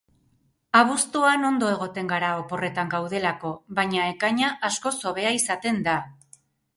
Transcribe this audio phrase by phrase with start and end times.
[0.77, 3.51] Abuztuan ondo egoten gara oporretan gaudelako,
[3.81, 5.95] baina ekaina askoz hobea izaten da.